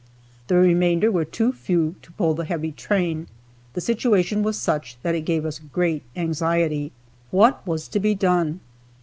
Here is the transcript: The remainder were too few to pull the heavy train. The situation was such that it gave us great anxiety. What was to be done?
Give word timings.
The 0.47 0.55
remainder 0.55 1.11
were 1.11 1.25
too 1.25 1.53
few 1.53 1.93
to 2.01 2.11
pull 2.13 2.33
the 2.33 2.45
heavy 2.45 2.71
train. 2.71 3.27
The 3.73 3.81
situation 3.81 4.41
was 4.41 4.57
such 4.57 4.97
that 5.03 5.13
it 5.13 5.21
gave 5.25 5.45
us 5.45 5.59
great 5.59 6.01
anxiety. 6.15 6.91
What 7.29 7.61
was 7.67 7.87
to 7.89 7.99
be 7.99 8.15
done? 8.15 8.61